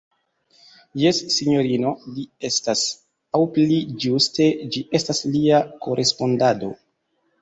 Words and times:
Jes, 1.01 1.17
sinjorino, 1.33 1.91
li 2.15 2.25
estas; 2.49 2.81
aŭ 3.35 3.43
pli 3.59 3.79
ĝuste, 4.07 4.49
ĝi 4.73 4.83
estas 5.01 5.23
lia 5.37 5.61
korespondado. 5.87 6.73